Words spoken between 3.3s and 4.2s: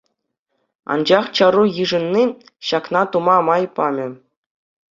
май памӗ.